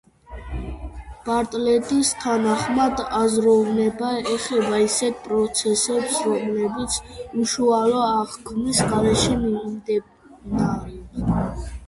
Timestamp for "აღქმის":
8.07-8.81